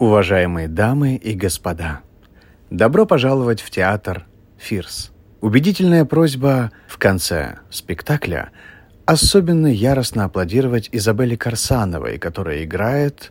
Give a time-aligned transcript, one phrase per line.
[0.00, 2.00] Уважаемые дамы и господа,
[2.70, 4.24] добро пожаловать в театр
[4.56, 5.12] «Фирс».
[5.42, 8.48] Убедительная просьба в конце спектакля
[9.04, 13.30] особенно яростно аплодировать Изабелле Корсановой, которая играет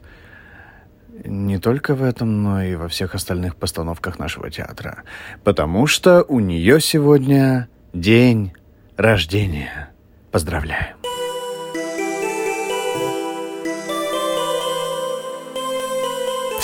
[1.25, 5.05] не только в этом, но и во всех остальных постановках нашего театра,
[5.43, 8.53] потому что у нее сегодня день
[8.95, 9.89] рождения.
[10.31, 10.98] Поздравляю!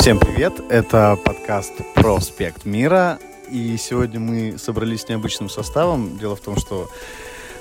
[0.05, 0.61] Всем привет!
[0.69, 3.17] Это подкаст «Проспект мира».
[3.49, 6.19] И сегодня мы собрались с необычным составом.
[6.19, 6.91] Дело в том, что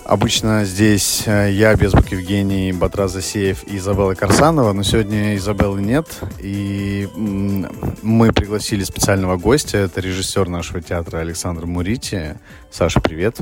[0.05, 6.07] Обычно здесь э, я, Безбук Евгений, Батра Засеев и Изабелла Корсанова, но сегодня Изабеллы нет,
[6.41, 12.37] и мы пригласили специального гостя, это режиссер нашего театра Александр Мурити.
[12.71, 13.39] Саша, привет.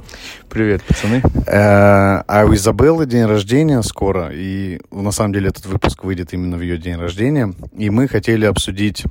[0.49, 1.21] Привет, пацаны.
[1.49, 6.57] Э, а у Изабеллы день рождения скоро, и на самом деле этот выпуск выйдет именно
[6.57, 9.03] в ее день рождения, и мы хотели обсудить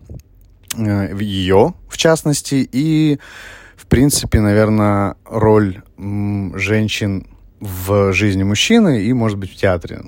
[0.78, 3.20] э, ее, в частности, и
[3.76, 7.28] в принципе, наверное, роль женщин
[7.62, 10.02] в жизни мужчины и, может быть, в театре.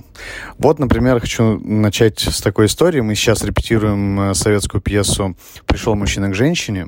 [0.58, 3.00] Вот, например, хочу начать с такой истории.
[3.00, 5.38] Мы сейчас репетируем э, советскую пьесу
[5.68, 6.88] «Пришел мужчина к женщине».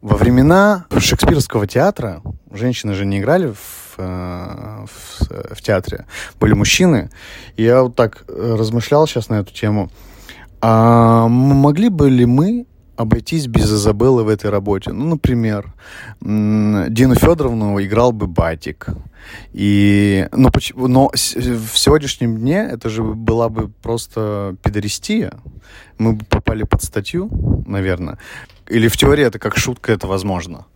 [0.00, 6.06] Во времена шекспировского театра женщины же не играли в, э, в, в театре,
[6.40, 7.10] были мужчины.
[7.56, 9.88] Я вот так э, размышлял сейчас на эту тему.
[10.60, 12.66] А могли бы ли мы
[13.02, 14.92] обойтись без Изабеллы в этой работе.
[14.92, 15.74] Ну, например,
[16.20, 18.88] Дину Федоровну играл бы Батик.
[19.52, 25.32] И, ну, но в сегодняшнем дне это же была бы просто педористия.
[25.98, 27.30] Мы бы попали под статью,
[27.66, 28.18] наверное.
[28.68, 30.66] Или в теории это как шутка, это возможно.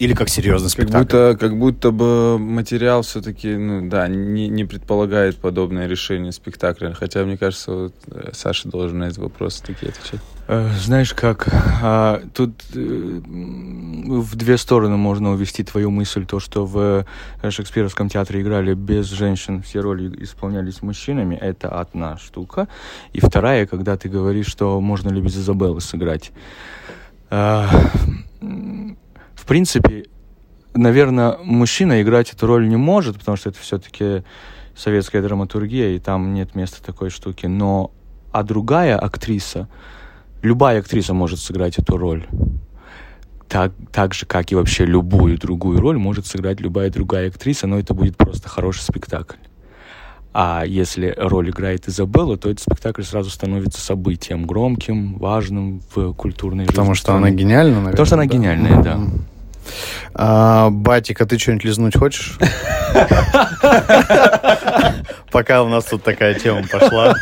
[0.00, 0.92] Или как серьезный спектакль.
[0.92, 6.94] Как будто, как будто бы материал все-таки, ну да, не, не предполагает подобное решение спектакля.
[6.94, 10.20] Хотя, мне кажется, вот, э, Саша должен на эти вопросы такие отвечать.
[10.48, 11.48] Э, знаешь как,
[11.82, 17.04] а, тут э, в две стороны можно увести твою мысль, то, что в
[17.50, 22.68] шекспировском театре играли без женщин, все роли исполнялись мужчинами, это одна штука.
[23.12, 26.32] И вторая, когда ты говоришь, что можно ли без Изабеллы сыграть.
[27.28, 27.68] А,
[29.40, 30.04] в принципе,
[30.74, 34.22] наверное, мужчина играть эту роль не может, потому что это все-таки
[34.76, 37.46] советская драматургия, и там нет места такой штуки.
[37.46, 37.90] Но
[38.32, 39.68] а другая актриса,
[40.42, 42.26] любая актриса может сыграть эту роль.
[43.48, 47.78] Так, так же, как и вообще любую другую роль может сыграть любая другая актриса, но
[47.78, 49.38] это будет просто хороший спектакль.
[50.32, 56.64] А если роль играет Изабелла, то этот спектакль сразу становится событием громким, важным в культурной
[56.64, 56.76] жизни.
[56.76, 57.26] Потому что страны.
[57.26, 57.90] она гениальна, наверное.
[57.90, 58.32] Потому что она да?
[58.32, 59.00] гениальная, да.
[60.14, 62.38] А, Батик, а ты что-нибудь лизнуть хочешь?
[65.30, 67.14] Пока у нас тут такая тема пошла.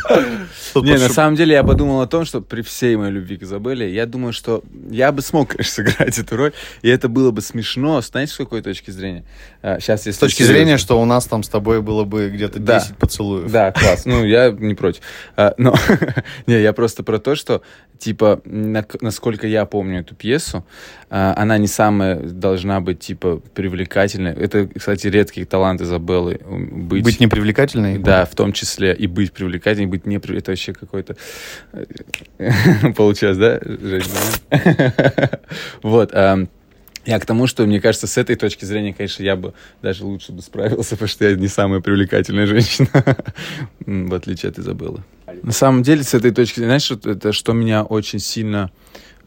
[0.75, 3.93] Не, на самом деле я подумал о том, что при всей моей любви к Изабелле,
[3.93, 8.01] я думаю, что я бы смог, конечно, сыграть эту роль, и это было бы смешно,
[8.01, 9.23] знаете, с какой точки зрения?
[9.61, 12.97] Сейчас, а, С точки зрения, что у нас там с тобой было бы где-то 10
[12.97, 13.51] поцелуев.
[13.51, 14.05] Да, класс.
[14.05, 15.01] Ну, я не против.
[15.35, 15.75] А, но,
[16.47, 17.61] не, я просто про то, что,
[17.99, 20.65] типа, насколько я помню эту пьесу,
[21.09, 24.31] а, она не самая должна быть, типа, привлекательной.
[24.31, 26.39] Это, кстати, редкий талант Изабеллы.
[26.45, 27.97] Быть, быть непривлекательной?
[27.97, 31.15] Да, в том числе и быть привлекательной, быть не Это вообще какой-то...
[32.95, 34.03] Получилось, да, Женя?
[35.83, 36.13] Вот.
[37.05, 40.31] Я к тому, что, мне кажется, с этой точки зрения, конечно, я бы даже лучше
[40.31, 42.89] бы справился, потому что я не самая привлекательная женщина,
[43.79, 45.03] в отличие от Изабеллы.
[45.43, 48.71] На самом деле, с этой точки знаешь, это что меня очень сильно,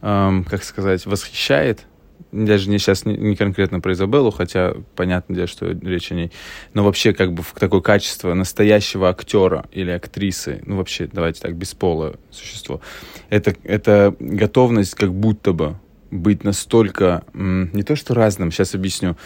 [0.00, 1.86] эм, как сказать, восхищает,
[2.32, 6.32] даже не сейчас не, не конкретно про Изабеллу, хотя понятно дело, что речь о ней,
[6.72, 12.14] но вообще как бы такое качество настоящего актера или актрисы, ну вообще, давайте так, бесполое
[12.30, 12.80] существо,
[13.28, 15.76] это, это готовность как будто бы
[16.12, 19.16] быть настолько, не то что разным, сейчас объясню.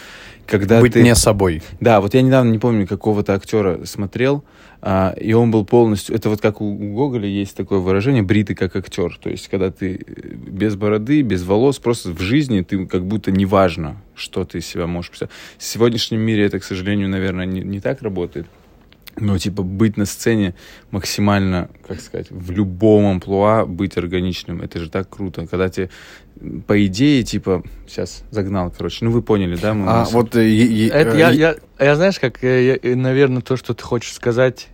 [0.47, 1.03] Когда быть ты...
[1.03, 1.61] не собой.
[1.81, 4.45] Да, вот я недавно, не помню, какого-то актера смотрел,
[4.81, 6.15] а, и он был полностью...
[6.15, 9.17] Это вот как у, Гоголя есть такое выражение «бритый как актер».
[9.21, 13.31] То есть, когда ты э, без бороды, без волос, просто в жизни ты как будто
[13.31, 15.33] неважно, что ты из себя можешь представить.
[15.57, 18.47] В сегодняшнем мире это, к сожалению, наверное, не, не так работает.
[19.19, 20.53] Но, типа, быть на сцене
[20.91, 25.47] максимально, как сказать, в любом амплуа быть органичным, это же так круто.
[25.47, 25.89] Когда тебе,
[26.67, 29.73] по идее, типа, сейчас загнал, короче, ну вы поняли, да?
[29.73, 30.35] Мы а, вот...
[30.35, 33.83] Э, е, это э, я, я, я, знаешь, как, э, я, наверное, то, что ты
[33.83, 34.67] хочешь сказать,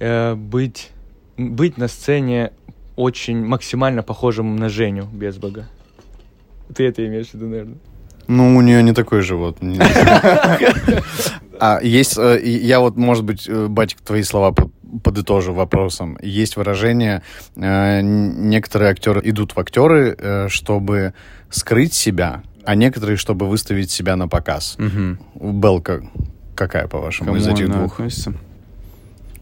[0.00, 0.90] э, быть,
[1.36, 2.50] быть на сцене
[2.96, 5.68] очень максимально похожим на Женю без бога.
[6.74, 7.78] Ты это имеешь в виду, наверное?
[8.26, 9.58] Ну, у нее не такой живот.
[11.60, 14.70] А есть, э, я вот, может быть, э, батик, твои слова по-
[15.02, 16.18] подытожу вопросом.
[16.22, 17.22] Есть выражение,
[17.56, 21.14] э, некоторые актеры идут в актеры, чтобы
[21.50, 24.76] скрыть себя, а некоторые, чтобы выставить себя на показ.
[24.78, 25.18] Мгм.
[25.34, 26.02] Белка
[26.54, 27.94] какая, по-вашему, Кому из этих двух?
[27.94, 28.34] относится?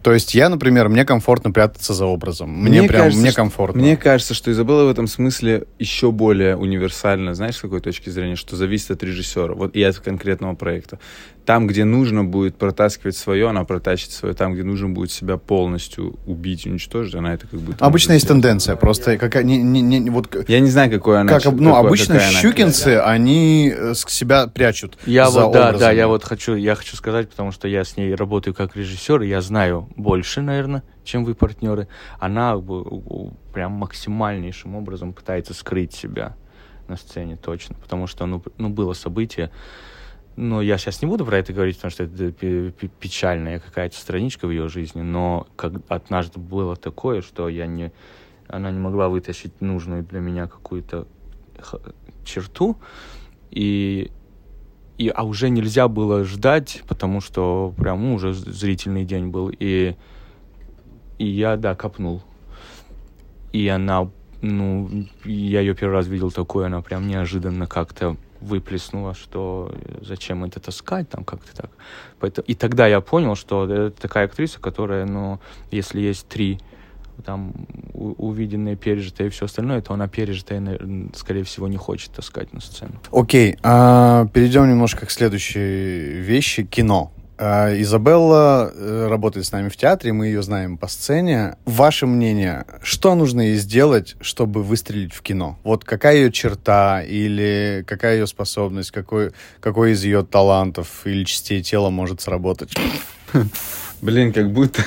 [0.02, 2.50] То есть я, например, мне комфортно прятаться за образом.
[2.50, 3.80] Мне, прям, кажется, мне что- комфортно.
[3.80, 8.34] Мне кажется, что Изабелла в этом смысле еще более универсальна, знаешь, с какой точки зрения,
[8.34, 10.98] что зависит от режиссера, вот и от конкретного проекта.
[11.44, 14.34] Там, где нужно будет протаскивать свое, она протащит свое.
[14.34, 17.84] Там, где нужно будет себя полностью убить, уничтожить, она это как будто...
[17.84, 18.42] Обычно есть сделать.
[18.42, 21.40] тенденция, просто какая, не, не, не, вот, Я не знаю, какой она...
[21.40, 25.72] как, ну, какой- обычно какая она щукинцы, они э, себя прячут Я за вот, да,
[25.72, 29.22] да, я вот хочу, я хочу сказать, потому что я с ней работаю как режиссер,
[29.22, 31.88] и я знаю больше, наверное, чем вы партнеры.
[32.20, 32.56] Она
[33.52, 36.36] прям максимальнейшим образом пытается скрыть себя
[36.88, 39.50] на сцене, точно, потому что, ну, ну было событие,
[40.36, 43.96] но я сейчас не буду про это говорить, потому что это пе- пе- печальная какая-то
[43.96, 47.92] страничка в ее жизни, но как однажды было такое, что я не,
[48.48, 51.06] она не могла вытащить нужную для меня какую-то
[52.24, 52.78] черту,
[53.50, 54.10] и
[54.98, 59.50] и, а уже нельзя было ждать, потому что прям уже зрительный день был.
[59.50, 59.96] И,
[61.18, 62.22] и я, да, копнул.
[63.52, 64.10] И она,
[64.42, 64.88] ну,
[65.24, 71.08] я ее первый раз видел такой, она прям неожиданно как-то выплеснула, что зачем это таскать,
[71.08, 71.70] там как-то так.
[72.20, 75.40] Поэтому, и тогда я понял, что это такая актриса, которая, ну,
[75.70, 76.58] если есть три
[77.24, 77.52] там
[77.94, 80.78] увиденное, пережитое и все остальное, то она пережитое,
[81.14, 82.94] скорее всего, не хочет таскать на сцену.
[83.12, 86.64] Окей, а, перейдем немножко к следующей вещи.
[86.64, 87.12] Кино.
[87.44, 91.56] А, Изабелла э, работает с нами в театре, мы ее знаем по сцене.
[91.64, 95.58] Ваше мнение, что нужно ей сделать, чтобы выстрелить в кино?
[95.64, 101.64] Вот какая ее черта или какая ее способность, какой, какой из ее талантов или частей
[101.64, 102.74] тела может сработать?
[104.00, 104.84] Блин, как будто...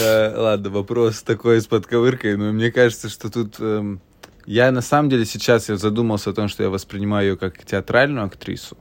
[0.00, 3.56] Э, Ладно, вопрос такой с подковыркой, но мне кажется, что тут...
[3.60, 4.00] эм,
[4.46, 8.26] Я на самом деле сейчас я задумался о том, что я воспринимаю ее как театральную
[8.26, 8.76] актрису,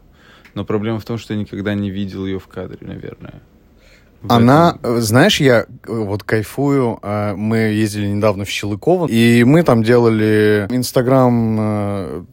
[0.53, 3.41] но проблема в том, что я никогда не видел ее в кадре, наверное.
[4.21, 6.99] В Она, этом- э, знаешь, я э, вот кайфую.
[7.01, 12.25] э, Мы ездили недавно в Щелыково, и мы там делали Инстаграм,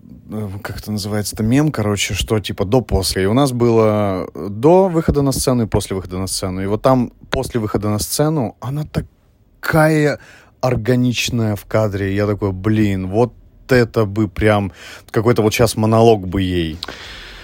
[0.63, 3.25] как это называется-то, мем, короче, что типа до-после.
[3.25, 6.63] И у нас было до выхода на сцену и после выхода на сцену.
[6.63, 10.21] И вот там после выхода на сцену она такая
[10.61, 12.15] органичная в кадре.
[12.15, 13.33] Я такой, блин, вот
[13.69, 14.73] это бы прям
[15.11, 16.79] какой-то вот сейчас монолог бы ей.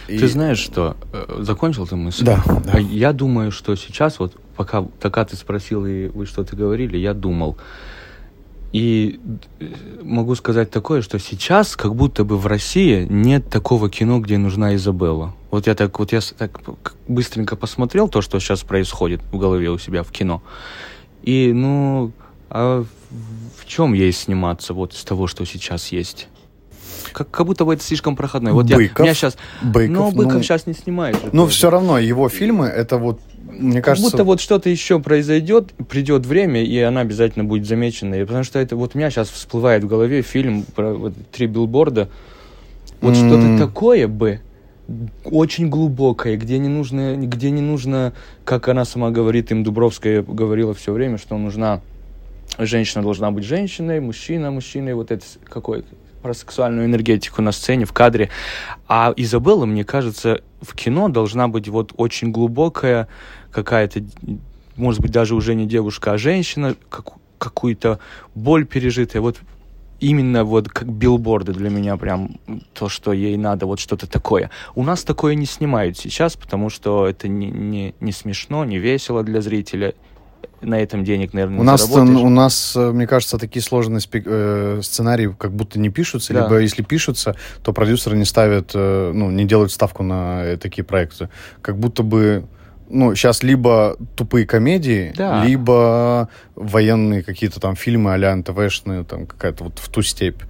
[0.09, 0.97] И- Ты знаешь что?
[1.13, 2.25] Э, Закончил ты мысль?
[2.25, 2.73] Да, да.
[2.75, 7.13] А Я думаю, что сейчас, вот пока, пока ты спросил и вы что-то говорили, я
[7.15, 7.57] думал.
[8.73, 9.21] И
[9.61, 9.67] э,
[10.03, 14.75] могу сказать такое, что сейчас как будто бы в России нет такого кино, где нужна
[14.75, 15.35] Изабелла.
[15.51, 16.61] Вот я так вот я так
[17.09, 20.43] быстренько посмотрел то, что сейчас происходит в голове у себя в кино.
[21.23, 22.13] И ну,
[22.51, 22.85] а
[23.59, 26.29] в чем ей сниматься вот из того, что сейчас есть?
[27.17, 28.53] Как, как будто бы это слишком проходной.
[28.53, 28.99] Вот я, Быков.
[28.99, 31.17] меня сейчас, Быков, но Быков ну- сейчас не снимает.
[31.17, 31.55] же Но тоже.
[31.55, 34.11] все равно его фильмы, это вот, мне Как кажется...
[34.11, 38.17] будто вот что-то еще произойдет, придет время, и она обязательно будет замечена.
[38.17, 41.47] И потому что это вот у меня сейчас всплывает в голове фильм про вот, три
[41.47, 42.11] билборда.
[43.01, 43.15] Вот М.
[43.15, 44.41] что-то такое бы
[45.25, 48.13] очень глубокое, где не нужно, где не нужно,
[48.45, 51.81] как она сама говорит, им Дубровская говорила все время, что нужна
[52.59, 55.83] женщина должна быть женщиной, мужчина мужчиной, вот это какой
[56.27, 58.31] про сексуальную энергетику на сцене, в кадре.
[58.89, 63.07] А Изабелла, мне кажется, в кино должна быть вот очень глубокая
[63.53, 64.01] какая-то,
[64.75, 68.01] может быть, даже уже не девушка, а женщина, как, какую-то
[68.35, 69.23] боль пережитая.
[69.23, 69.39] Вот
[70.01, 72.41] именно вот как билборды для меня прям
[72.75, 74.51] то, что ей надо, вот что-то такое.
[74.75, 79.23] У нас такое не снимают сейчас, потому что это не, не, не смешно, не весело
[79.23, 79.95] для зрителя.
[80.67, 82.21] На этом денег, наверное, У не нас, заработаешь.
[82.21, 86.43] у нас, э, мне кажется, такие сложные спе- э, сценарии как будто не пишутся, Да.
[86.43, 90.83] либо если пишутся, то продюсеры не ставят, э, ну, не делают ставку на э, такие
[90.85, 91.29] проекты.
[91.63, 92.47] Как будто бы,
[92.91, 95.45] ну, сейчас либо тупые комедии, Да.
[95.45, 100.43] либо военные какие-то там фильмы а-ля НТВшные, там какая-то вот в ту степь.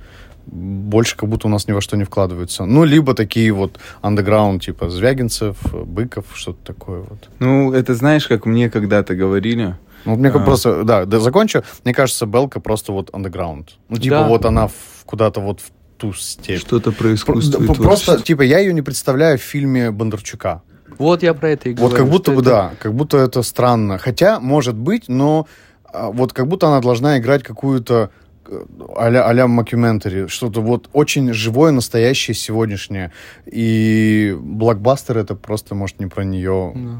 [0.46, 2.64] Больше как будто у нас ни во что не вкладываются.
[2.64, 7.28] Ну, либо такие вот андеграунд, типа Звягинцев, Быков, что-то такое вот.
[7.40, 9.74] Ну, это знаешь, как мне когда-то говорили,
[10.06, 10.44] вот мне как А.
[10.44, 11.62] просто, да, да, закончу.
[11.84, 13.78] Мне кажется, Белка просто вот андеграунд.
[13.88, 14.28] Ну, типа, Да.
[14.28, 16.60] вот она в- куда-то вот в ту степь.
[16.60, 18.18] что-то про Про- искусство Просто, творчество.
[18.20, 20.62] типа, я ее не представляю в фильме Бондарчука.
[20.98, 21.90] Вот я про это и говорю.
[21.90, 23.98] вот как будто бы, это- да, как будто это странно.
[23.98, 25.46] Хотя, может быть, но
[25.92, 28.10] а, вот как будто она должна играть какую-то
[28.96, 33.10] а-ля, а-ля мокьюментари, что-то вот очень живое, настоящее, сегодняшнее.
[33.46, 36.72] И блокбастер это просто, может, не про нее.
[36.74, 36.90] Да.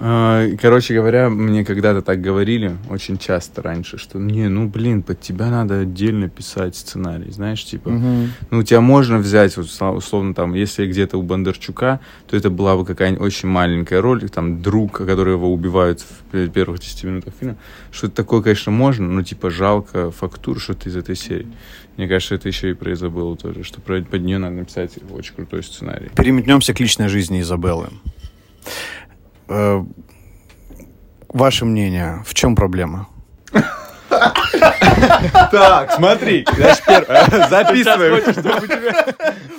[0.00, 5.20] А, Короче говоря, мне когда-то так говорили, очень часто раньше, что не, ну блин, под
[5.20, 8.30] тебя надо отдельно писать сценарий, знаешь, типа, Мгм.
[8.50, 12.86] ну тебя можно взять, вот, условно, там, если где-то у Бондарчука, то это была бы
[12.86, 17.56] какая-нибудь очень маленькая роль, там, друг, который его убивают в пе- первых 10 минутах фильма,
[17.90, 21.48] что-то такое, конечно, можно, но, типа, жалко фактур, что-то из этой серии.
[21.98, 25.62] Мне кажется, это еще и про Изабеллу тоже, что под нее надо написать очень крутой
[25.62, 26.08] сценарий.
[26.16, 27.88] Переметнемся к личной жизни Изабеллы.
[29.48, 29.82] Э,
[31.28, 33.08] Ваше мнение, в чем проблема?
[35.50, 36.44] Так, смотри,
[37.48, 38.20] записываем.
[38.32, 38.92] чтобы тебе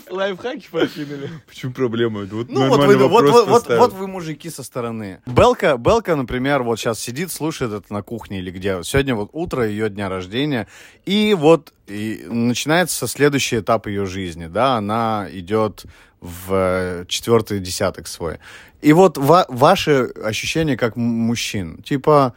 [0.10, 1.30] лайфхаки подкинули?
[1.48, 2.22] Почему проблема?
[2.26, 3.82] Вот Ну, вот нормальный вы, вот, вопрос вот, вот, поставил.
[3.82, 5.22] вот вы мужики со стороны.
[5.26, 8.84] Белка, Белка, например, вот сейчас сидит, слушает это на кухне или где.
[8.84, 10.68] Сегодня вот утро ее дня рождения.
[11.06, 14.46] И вот и начинается следующий этап ее жизни.
[14.46, 15.86] Да, она идет
[16.24, 18.40] в э, четвертый десяток свой.
[18.82, 21.84] И вот ва- ваши ощущения как мужчин.
[21.84, 22.34] Типа,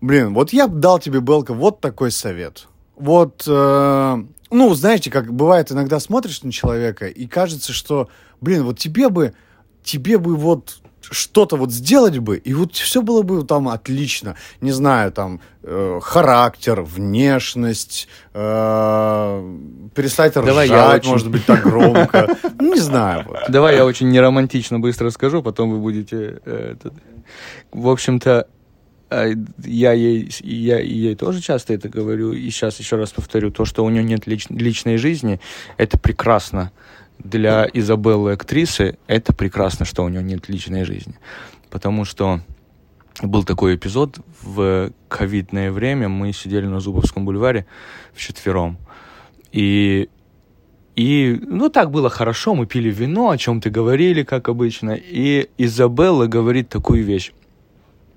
[0.00, 2.68] блин, вот я дал тебе, Белка, вот такой совет.
[2.94, 8.08] Вот, э, ну, знаете, как бывает, иногда смотришь на человека, и кажется, что,
[8.40, 9.34] блин, вот тебе бы,
[9.82, 14.36] тебе бы вот что-то вот сделать бы, и вот все было бы там отлично.
[14.60, 19.56] Не знаю, там, э, характер, внешность, э,
[19.94, 22.28] перестать Давай ржать, я очень- может быть, так громко.
[22.60, 23.24] Ну, Не знаю.
[23.26, 23.38] вот.
[23.48, 26.40] Давай я очень неромантично быстро скажу, потом вы будете...
[26.44, 26.94] э, этот.
[27.72, 28.46] В общем-то,
[29.10, 33.64] э, я ей, я ей тоже часто это говорю, и сейчас еще раз повторю, то,
[33.64, 35.40] что у нее нет лич- личной жизни,
[35.76, 36.70] это прекрасно.
[37.22, 41.14] Для Изабеллы актрисы это прекрасно, что у нее нет личной жизни.
[41.70, 42.40] Потому что
[43.22, 47.66] был такой эпизод в ковидное время, мы сидели на Зубовском бульваре
[48.14, 48.78] вчетвером,
[49.52, 50.08] и
[50.96, 54.90] и, ну, так было хорошо, мы пили вино, о чем-то говорили, как обычно.
[54.90, 57.32] И Изабелла говорит такую вещь.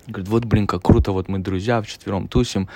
[0.06, 2.68] Говорит, вот, блин, как круто, вот мы друзья вчетвером тусим.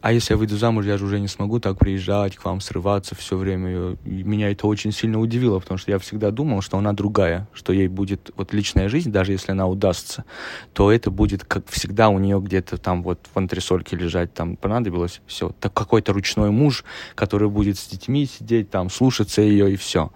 [0.00, 3.16] А если я выйду замуж, я же уже не смогу так приезжать к вам, срываться
[3.16, 3.96] все время.
[4.04, 7.72] И меня это очень сильно удивило, потому что я всегда думал, что она другая, что
[7.72, 10.24] ей будет вот личная жизнь, даже если она удастся,
[10.72, 15.20] то это будет, как всегда, у нее где-то там вот в антресольке лежать, там понадобилось
[15.26, 15.52] все.
[15.58, 16.84] Так какой-то ручной муж,
[17.16, 20.12] который будет с детьми сидеть, там, слушаться ее и все.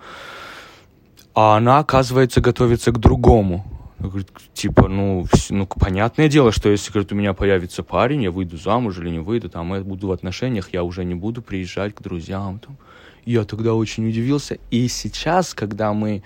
[1.34, 3.75] А она, оказывается, готовится к другому.
[3.98, 8.30] Говорит, типа, ну, вс- ну, понятное дело, что если, говорит, у меня появится парень, я
[8.30, 11.94] выйду замуж или не выйду, там, я буду в отношениях, я уже не буду приезжать
[11.94, 12.58] к друзьям.
[12.58, 12.76] Там.
[13.24, 14.58] Я тогда очень удивился.
[14.70, 16.22] И сейчас, когда мы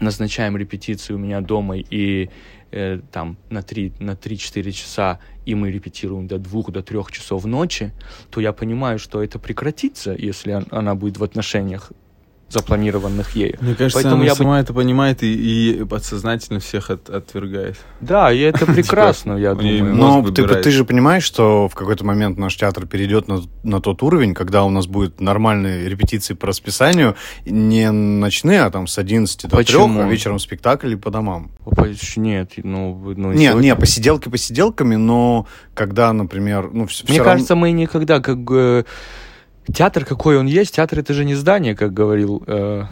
[0.00, 2.30] назначаем репетиции у меня дома и
[2.72, 7.44] э, там на 3 на 3-4 часа и мы репетируем до двух до трех часов
[7.44, 7.92] ночи,
[8.30, 11.92] то я понимаю, что это прекратится, если он- она будет в отношениях
[12.48, 13.56] запланированных ею.
[13.60, 17.76] Мне кажется, Поэтому она я бы- сама это понимает и, и подсознательно всех от- отвергает.
[18.00, 19.94] Да, и это прекрасно, я у нее думаю.
[19.94, 24.34] Но ты, же понимаешь, что в какой-то момент наш театр перейдет на, на тот уровень,
[24.34, 29.56] когда у нас будут нормальные репетиции по расписанию, не ночные, а там с 11 до
[29.56, 29.94] Почему?
[29.98, 31.50] 3, а вечером спектакль и по домам.
[32.16, 37.72] Нет, ну, ну Не, сегодня- не, посиделки посиделками, но когда, например, ну, Мне кажется, мы
[37.72, 38.84] никогда как э,
[39.72, 42.84] театр какой он есть, театр это же не здание, как говорил э,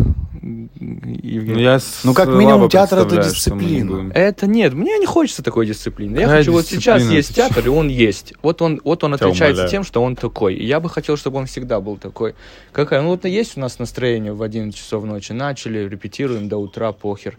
[0.43, 1.55] Евгений.
[1.55, 4.13] Ну, я Ну, как минимум, театр это не дисциплина.
[4.13, 6.17] Это нет, мне не хочется такой дисциплины.
[6.17, 8.35] Я Какая хочу вот сейчас есть Ты театр, и он есть.
[8.43, 10.55] Вот он, вот он отличается тем, что он такой.
[10.55, 12.35] И я бы хотел, чтобы он всегда был такой.
[12.73, 13.03] Какая?
[13.03, 15.33] Ну вот есть у нас настроение в 11 часов ночи.
[15.33, 17.39] Начали, репетируем до утра, похер.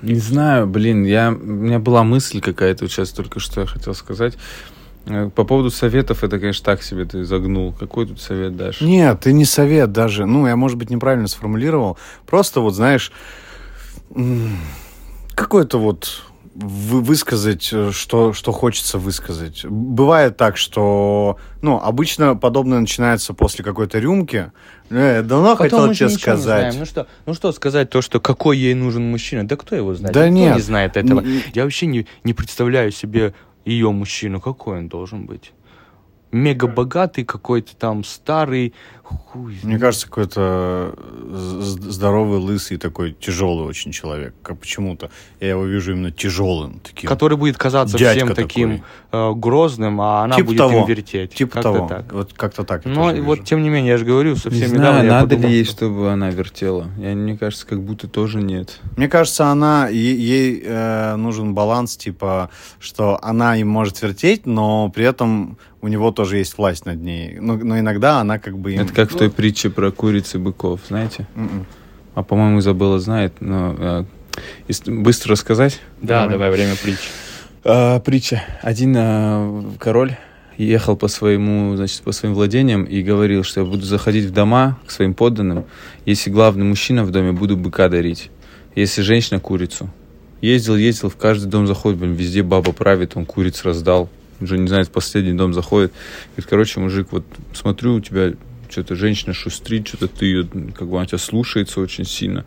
[0.00, 4.34] Не знаю, блин, я, у меня была мысль какая-то сейчас только что я хотел сказать.
[5.08, 7.72] Э, По поводу советов, это, конечно, так себе ты загнул.
[7.72, 8.80] Какой тут совет дашь?
[8.80, 10.26] Нет, ты не совет даже.
[10.26, 11.98] Ну, я, может быть, неправильно сформулировал.
[12.26, 13.12] Просто вот, знаешь,
[15.34, 16.22] какой-то вот
[16.54, 19.64] вы- высказать, э, что, что хочется высказать.
[19.64, 24.50] Бывает так, что, ну, обычно подобное начинается после какой-то рюмки.
[24.90, 26.74] Э, давно Потом хотел тебе сказать.
[26.76, 29.46] Ну что, ну что сказать то, что какой ей нужен мужчина?
[29.46, 30.12] Да кто его знает?
[30.14, 30.56] Да Никто нет.
[30.56, 31.20] не знает этого.
[31.20, 33.34] Н- Я вообще не, не представляю себе
[33.68, 34.40] ее мужчину.
[34.40, 35.52] Какой он должен быть?
[36.30, 38.74] Мега богатый какой-то там старый.
[39.08, 40.94] Хуй Мне кажется, какой-то
[41.32, 44.34] з- здоровый, лысый, такой тяжелый очень человек.
[44.42, 45.10] Как почему-то
[45.40, 47.08] я его вижу именно тяжелым таким.
[47.08, 49.30] который будет казаться Дядька всем таким такой.
[49.30, 50.80] э, грозным, а она Типа будет того.
[50.80, 51.32] им вертеть.
[51.34, 51.88] Типа Как-то того.
[51.88, 52.12] так.
[52.12, 52.84] Вот как-то так.
[52.84, 53.42] Но вот, вижу.
[53.44, 55.64] тем не менее, я же говорю, Не совсем знаю, недавно я надо подумал, ли ей,
[55.64, 56.88] что- чтобы она вертела.
[56.98, 58.78] Я, мне кажется, как будто тоже нет.
[58.96, 64.90] Мне кажется, она е- ей э, нужен баланс, типа, что она им может вертеть, но
[64.90, 67.38] при этом у него тоже есть власть над ней.
[67.40, 68.72] Но, но иногда она как бы...
[68.74, 71.28] им- Это как в той ну, притче про куриц и быков, знаете?
[71.36, 71.66] м-м.
[72.16, 74.04] А, по-моему, Изабелла знает, но э,
[74.86, 75.80] быстро рассказать.
[76.02, 76.30] Да, Давай.
[76.30, 76.98] давай, время притч.
[77.62, 78.42] А, притча.
[78.60, 80.16] Один а, король
[80.56, 84.80] ехал по своему, значит, по своим владениям и говорил, что я буду заходить в дома
[84.84, 85.66] к своим подданным,
[86.04, 88.32] если главный мужчина в доме, буду быка дарить,
[88.74, 89.88] если женщина курицу.
[90.40, 94.08] Ездил, ездил, в каждый дом заходит, блин, везде баба правит, он куриц раздал.
[94.40, 95.92] Уже не знает, в последний дом заходит.
[96.32, 97.24] Говорит, короче, мужик, вот
[97.54, 98.32] смотрю, у тебя
[98.68, 102.44] что-то женщина шустрит, что-то ты ее, как бы она тебя слушается очень сильно.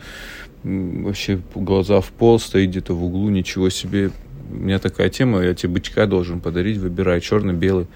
[0.64, 4.12] Вообще глаза в пол, стоит где-то в углу, ничего себе.
[4.50, 7.88] У меня такая тема, я тебе бычка должен подарить, выбирай, черный, белый.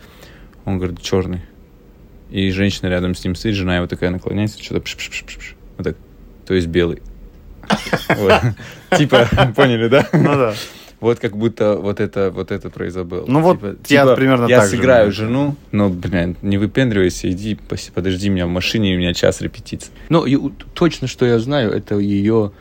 [0.65, 1.41] Он говорит, черный.
[2.31, 5.55] И женщина рядом с ним стоит, жена его такая наклоняется, что-то пш-пш-пш-пш.
[5.77, 5.97] Вот так.
[6.47, 7.01] То есть белый.
[8.97, 10.07] Типа, поняли, да?
[10.13, 10.53] Ну да.
[11.05, 13.25] Вот как будто вот это, вот это про Изабеллу.
[13.27, 15.13] Ну вот Типа- я типа, примерно Я так же сыграю думаю.
[15.13, 17.59] жену, но, блин, не выпендривайся, иди,
[17.93, 19.91] подожди меня в машине, у меня час репетиции.
[20.09, 20.35] Ну, и
[20.73, 22.53] точно, что я знаю, это ее...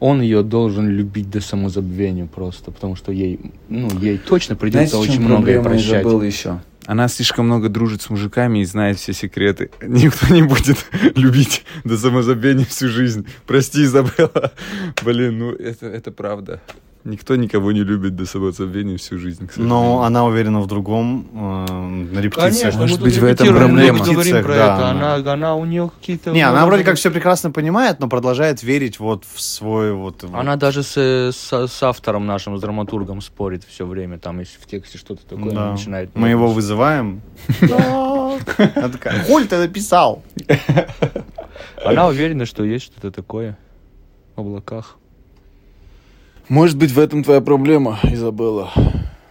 [0.00, 5.20] Он ее должен любить до самозабвения просто, потому что ей, ну, ей точно придется очень
[5.20, 6.02] многое прощать.
[6.02, 6.60] Изабеллы еще?
[6.86, 9.70] Она слишком много дружит с мужиками и знает все секреты.
[9.82, 10.84] Никто не будет
[11.14, 13.24] любить до самозабвения всю жизнь.
[13.46, 14.52] Прости, Изабелла.
[15.04, 16.60] Блин, ну это, это правда.
[17.04, 19.46] Никто никого не любит до самозабвения всю жизнь.
[19.56, 21.26] Но она уверена в другом.
[21.34, 21.72] э,
[22.14, 22.60] на репетициях.
[22.62, 24.04] Конечно, Может мы быть, тут в этом репетируем, мы проблема.
[24.06, 26.30] говорим про да, это, она- она, она у нее какие-то...
[26.30, 30.24] Не, она вроде как все прекрасно понимает, но продолжает верить вот в свой вот...
[30.32, 34.64] Она даже с, с, с автором нашим, с драматургом спорит все время, там, если в
[34.64, 35.72] тексте что-то такое Да.
[35.72, 36.08] начинает...
[36.14, 37.20] Мы его вызываем.
[37.60, 40.22] Она такая, Коль ты написал?
[41.84, 43.58] Она уверена, что есть что-то такое
[44.36, 44.96] в облаках.
[46.48, 48.70] Может быть, в этом твоя проблема, Изабелла.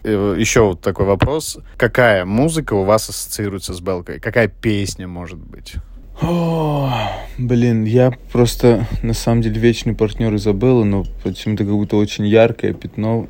[0.03, 1.59] Еще вот такой вопрос.
[1.77, 4.19] Какая музыка у вас ассоциируется с Белкой?
[4.19, 5.75] Какая песня, может быть?
[6.21, 6.91] О,
[7.37, 12.73] блин, я просто на самом деле вечный партнер Изабеллы, но почему-то как будто очень яркое
[12.73, 13.27] пятно,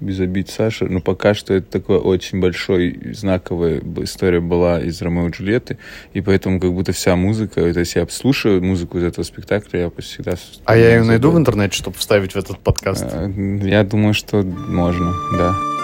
[0.00, 5.28] без обид Саша, но пока что это такое очень большой, знаковая история была из Ромео
[5.28, 5.78] и Джульетты,
[6.12, 9.90] и поэтому как будто вся музыка, то есть я слушаю музыку из этого спектакля, я
[10.02, 10.34] всегда...
[10.64, 13.06] А я ее найду в интернете, чтобы вставить в этот подкаст.
[13.10, 13.30] Э,
[13.62, 15.75] Я думаю, что можно, да.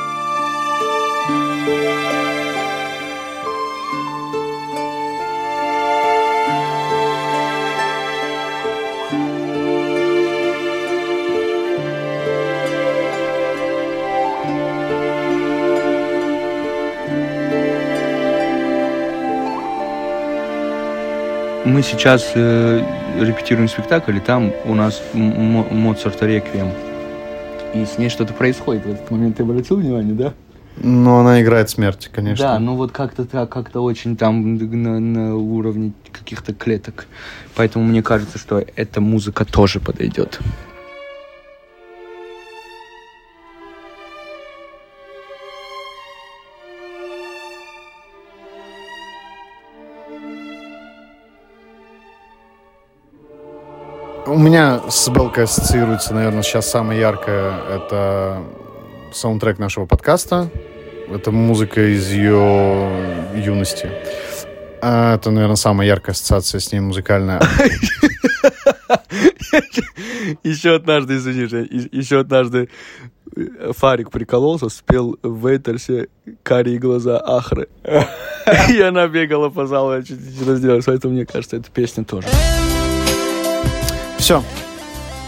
[21.72, 22.82] Мы сейчас э,
[23.18, 26.68] репетируем спектакль, и там у нас М- Мо- Моцарта реквием.
[27.72, 29.38] И с ней что-то происходит в этот момент.
[29.38, 30.34] Ты обратил внимание, да?
[30.76, 32.44] Но она играет смерть, конечно.
[32.46, 37.06] Да, ну вот как-то так, как-то очень там на, на уровне каких-то клеток.
[37.54, 40.40] Поэтому мне кажется, что эта музыка тоже подойдет.
[54.24, 57.54] У меня с Белкой ассоциируется, наверное, сейчас самое яркое.
[57.68, 58.42] Это
[59.12, 60.48] саундтрек нашего подкаста.
[61.10, 62.88] Это музыка из ее
[63.34, 63.90] юности.
[64.80, 67.40] А, Это, наверное, самая яркая ассоциация с ней музыкальная.
[70.44, 71.42] Еще однажды, извини,
[71.90, 72.68] еще однажды
[73.36, 76.08] э, Фарик прикололся, спел в Вейтерсе
[76.44, 77.68] «Карие глаза Ахры».
[78.70, 80.84] И она бегала по залу, я чуть не разделалась.
[80.84, 82.28] Поэтому, мне кажется, эта песня тоже.
[84.22, 84.40] Все.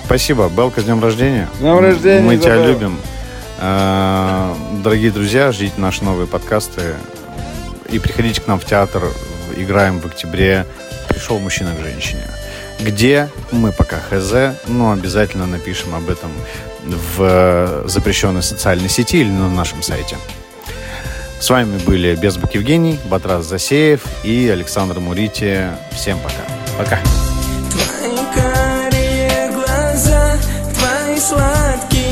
[0.04, 0.48] Спасибо.
[0.48, 1.48] Белка, с днем рождения.
[1.57, 2.66] С днем рождения, Мы тебя Изабелла.
[2.68, 3.00] любим.
[3.59, 6.94] А, Дорогие друзья, ждите наши новые подкасты.
[7.90, 9.02] И приходите к нам в театр.
[9.57, 10.64] Играем в октябре.
[11.09, 12.22] Пришел мужчина к женщине.
[12.78, 16.30] Где мы пока хз, но обязательно напишем об этом
[16.85, 20.16] в запрещенной социальной сети или на нашем сайте.
[21.40, 25.70] С вами были Безбук Евгений, Батрас Засеев и Александр Мурити.
[25.90, 26.44] Всем пока.
[26.78, 27.00] Пока.
[31.24, 32.04] твои сладкие